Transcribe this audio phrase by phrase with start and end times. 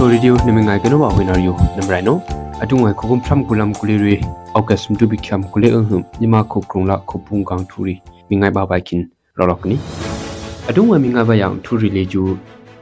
[0.00, 2.18] Pure Radio နမငိုင်ကနောဝေနာရီယိုနမရိုင်နို
[2.62, 4.14] အတုငွေခုကုမ်ဖရမ်ကူလမ်ကူလီရီ
[4.54, 7.94] အောက်ကစမ်တူဘီချမ်ကူလေအဟမ်ညီမခုကရုံလာခုပုန်ကောင်ထူရီ
[8.28, 9.00] မိငိုင်ဘာဘိုင်ခင်
[9.36, 9.76] ရောလောကနီ
[10.68, 12.22] အတုငွေမိငိုင်ဘာယောင်ထူရီလေကျူ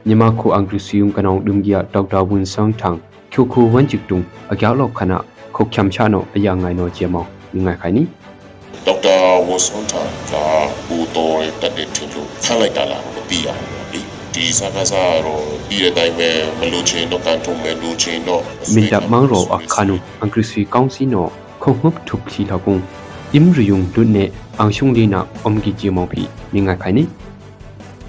[0.07, 2.97] ညီမခုအင်္ဂရိစီယုံကနောင်ဒုံဂီယာဒေါက်တာဝင်းဆောင်ထန်း
[3.33, 4.19] ကျူခုဝန်ချစ်တုံ
[4.51, 5.17] အကြောက်လောက်ခနာ
[5.55, 8.03] ခုချမ်ချာနိုအယာငိုင်နိုဂျေမောင်မိငိုင်ခိုင်နီ
[8.85, 10.33] ဒေါက်တာဝင်းဆောင်ထန်းက
[10.85, 18.42] ဘူတော်တက်တဲ့ထင်လို့ခန့်လိုက်တာလားမသိရဘူးလေ ဒီစကားစားတော့ဒီအတိုင်းပဲမလို့ချင်းတော့ကန်ထုံးမယ်လို့ချင်းတော့
[18.74, 21.26] မင်ဒမောင်ရောအခါနုအင်္ဂရိစီကောင်စီနို
[21.62, 22.76] ခုံမှုထုပ်ခီလောက်ကုံ
[23.34, 24.18] อิมรยุงดุนเน
[24.60, 27.06] อังชุงลีนาอมกิจิมองพีมิงาไขนี่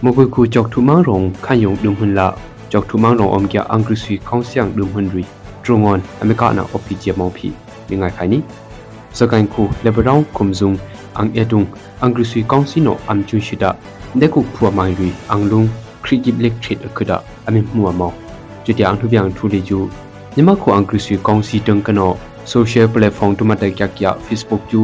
[0.03, 2.27] มกุคูจอกทุมังรองขันยงดุมหุนละ
[2.71, 5.23] จอกทุมังรองอมกีอังกฤษข้องเสียงดุมหุนรี
[5.63, 7.47] ตรงอนอเมริกานาอปิจิมองพี
[7.89, 8.41] มิงาไขนี่
[9.17, 10.73] สกังคูเลบรองคุมซุง
[11.17, 11.63] อังเอดุง
[12.03, 13.72] อังกฤษข้องสิโนอัมจุนชิดา
[14.17, 15.66] เดกุพัวมังรีอังลุง
[16.04, 17.12] ခရီကိဘလက်ထရစ်အခုဒ
[17.46, 18.12] အမေမှုအမော
[18.64, 19.78] ကျတဲ့အန်ထူပြန်ထူလီကျူ
[20.34, 22.10] မြမခုအန်ကရစီကောင်စီတန်ကနော
[22.52, 24.80] social platform တမတက်ကြက်ကြ Facebook ကျူ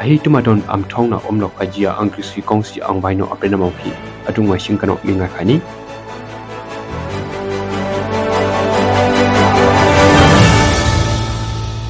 [0.00, 3.88] အဟိတမတွန်အမ်ထောင်းနာအုံလောက်ခကြီးအန်ကရစီကောင်စီအန်ဝိုင်းနောအပရနမောင်ခီ
[4.28, 5.56] အတုငါရှင်ကနောမင်းငါခါနီ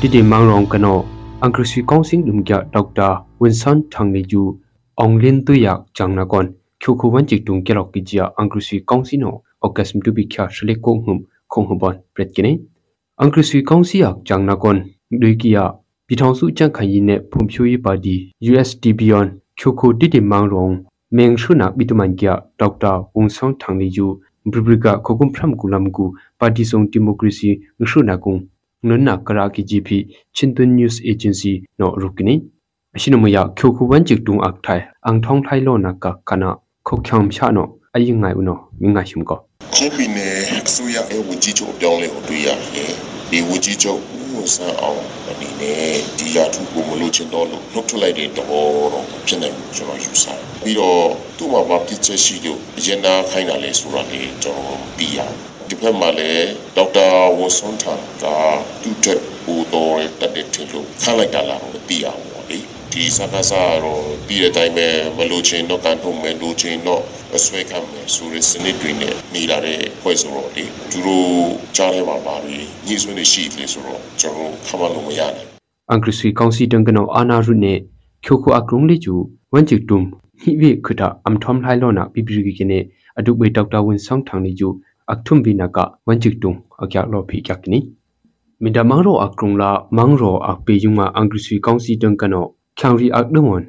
[0.01, 0.99] ဒီဒီမောင်ရောင်ကနော
[1.43, 3.09] အန်ကရစီကောင်စီလုံကြဒေါက်တာ
[3.41, 4.43] ဝင်းဆန်ထန်လီကျူ
[5.01, 5.67] အောင်လင်းတူရ
[5.97, 6.47] ချန်နာကွန်
[14.49, 14.77] နာကွန်
[15.21, 15.65] ဒွေကီယာ
[16.07, 18.15] ပြည်ထောင်စုကြံ့ခိုင်ရေးနဲ့ဖွံ့ဖြိုးရေးပါတီ
[18.51, 19.27] USDP on
[19.59, 20.67] ချိုခိုတီတီမောင်ရုံ
[21.17, 22.27] မင်းရှုနာဘီတမန်ကျ
[22.61, 24.07] ဒေါက်တာဝုံဆောင်ထန်လီယူ
[24.53, 26.05] ဘရဘရကခိုကုမ်ဖရမ်ကူလမ်ကူ
[26.41, 28.35] ပါတီဆုံဒီမိုကရေစီငရှုနာကုံ
[28.87, 29.89] နွန်းနာကရာကီ GP
[30.35, 32.35] ချင်းတွန် news agency နော်ရုကနီ
[32.97, 36.51] အရှိနမယခိုခုဝန်ချစ်တုံအခထိုင်အန်ထောင်းထိုင်လောနာကကနာ
[36.89, 39.39] ခုတ်ချမ်ချာနော်အရင်ငိုင်ဦးနော်မင်းငါရှိမကော
[39.75, 40.37] ချင်းပီနယ်
[40.67, 42.93] အစိုးရအဝကြီးချုပ်အပြောင်းလဲကိုတွေ့ရတယ်
[43.31, 44.01] ဒီဝကြီးချုပ်
[44.39, 48.49] ဦးဆန်းအောင်အနေနဲ့ဒီရာထူးကိုမလို့ချင်တော့လို့နှုတ်ထွက်လိုက်တဲ့တော့
[48.93, 51.07] တော့ဖြစ်နိုင်ဘူးကျွန်တော်ယူဆတယ်ပြီးတော့
[51.39, 55.19] သူ့မှာဘာဖြစ်ချက်ရှိလို့အရင်နာခိုင်းတာလဲဆိုတာလေကျွန်တော်ပြီးရ
[55.69, 57.07] ဒီဘက်မှာလည်းဒေါက်တာ
[57.37, 58.25] ဝွန်ဆွန်ထန်က
[58.83, 67.03] သူ့တက်ဟိုတော့တက်တဲ့ထင်လို့ခန့်လိုက်တာလားမသိရဘူးပေါ့လေ ဒီစကားစားတော့ပြီးတဲ့အတိုင်းပဲမလို့ချင်းတော့ကန်ထုံးမယ်လို့ချင်းတော့
[67.37, 71.29] အဆွဲခံမယ်ဆိုတဲ့စနစ်တွေနဲ့နေလာတဲ့ဖွဲ့ဆိုတော့လေသူတို့
[71.77, 75.49] ကြားထဲမှာပါပြီးညှိစွန်းနေရှိတယ်ဆိုတော့ကျွန်တော်ခမလို့မရနိုင်
[75.91, 77.73] အင်္ဂရိစီကောင်စီတန်ကနောအာနာရုနေ
[78.25, 79.15] ခိုခိုအကရုံလေးကျူ
[79.53, 80.01] ဝန်ချီတုံ
[80.41, 82.79] ဟိဝေခတာအမ်ထမ်လှိုင်လောနာပိပိရီကိနေ
[83.19, 84.69] အဒုဘေဒေါက်တာဝင်းဆောင်ထန်လေးကျူ
[85.13, 87.79] အထုံဘီနာကဝန်ချီတုံအကြလောဖိကကနီ
[88.63, 92.47] မင်ဒမန်ရောအကရုံလာမန်ရောအပေယုံမှာအင်္ဂရိစီကောင်စီတန်ကနော
[92.79, 93.63] ချောင်ရီအကဒမွန်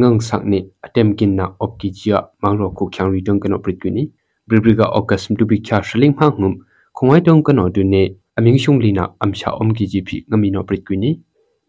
[0.00, 4.02] ငန်းဆက်နေအတမ်ကင်နာအော့ကီဂျီယာမန်ရောကိုချောင်ရီတန်ကနောပရိကွနီ
[4.48, 6.50] ဘရီဘရီကအော့ကတ်စမ်တူဘီချာရှလင်းမှငုံ
[6.96, 8.02] ခုံဝိုင်တုံကနောဒုနေ
[8.38, 11.10] အမင်းရှုံလီနာအမ်ချာအုံကီဂျီဖီငမီနောပရိကွနီ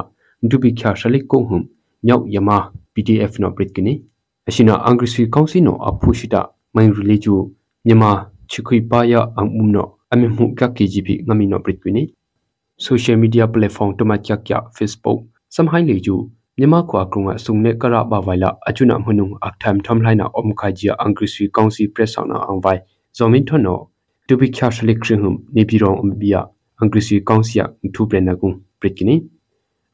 [0.51, 1.59] ဒူဘီခါရှလိကုံဟုံ
[2.07, 2.59] မြောက်ယမာ
[2.95, 3.95] PDF နော်ပရစ်ကွီနီ
[4.49, 6.43] အရှင်နာအန်ကရစီကောင်စီနိုအဖူရှိတာ
[6.75, 7.35] မိုင်ရီလီဂျူ
[7.87, 8.11] မြန်မာ
[8.51, 12.03] ချီခွိပါယအမ်အုံနောအမေမှုကကီဂျီပီငမီနောပရစ်ကွီနီ
[12.87, 15.19] social media platform တမချက်က Facebook
[15.55, 16.17] စမ်ဟိုင်းလီဂျူ
[16.59, 22.81] မြန်မာခွာကရုံအစုံနဲ့ကရဘဝိုင်လာအချွနမနုံအခထမ်ထမ်လှိုင်းနာအုံခါဂျီအန်ဂရစီကောင်စီပရက်ဆောင်နာအန်ဝိုင်
[23.17, 23.79] ဇော်မင်ထွနော
[24.27, 26.41] တူဘီချာရှလိခရင်ဟုမ်နေပြည်တော်အမဘီယာ
[26.79, 27.63] အန်ဂရစီကောင်စီယ
[27.95, 28.51] ထူပရနကုံ
[28.81, 29.15] ပရစ်ကနီ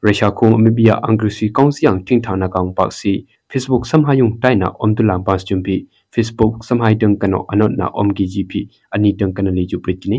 [0.05, 3.11] ရရှာခုံအမဘီယာအန်ဂရစီကောင်စီယန်တင်ထာနာကောင်ပတ်စီ
[3.51, 5.75] Facebook စမ်ဟာယုံတိုင်နာအုံတူလန်ပတ်ဂျွမ်ပီ
[6.13, 8.59] Facebook စမ်ဟိုင်တန်ကနောအနော့နာအုံဂီဂျီပီ
[8.93, 10.17] အနီတန်ကနလီဂျူပရစ်ကနီ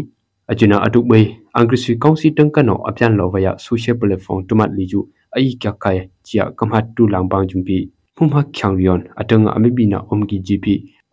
[0.50, 1.20] အချွနာအတုဘေ
[1.54, 5.00] အန်ဂရစီကောင်စီတန်ကနောအပြန်လောဝယဆိုရှယ်ပလက်ဖောင်းတမတ်လီဂျူ
[5.36, 5.94] အီကကဲ
[6.26, 7.76] chia kamhat tu lang bang jumpi
[8.16, 10.66] phumha khyang rion atanga amibina omgi gp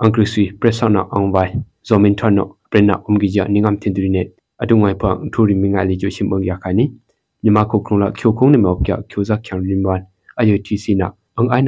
[0.04, 1.50] angrisi presana angwai
[1.88, 4.24] zomin thano prena omgi ja ningam thindri ne
[4.64, 6.86] အတုငိုင်ဖန်ထူရီမင်္ဂလီကျရှင်မရခိုင်နီ
[7.44, 10.02] မြမခုခုံလာချိုခုံးနေမောက်ပြချိုဇက်ချန်ရင်ဝန်
[10.40, 11.08] အယတီစီနာ
[11.38, 11.60] အင်အို